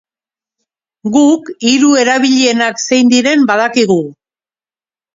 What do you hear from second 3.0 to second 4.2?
diren badakigu.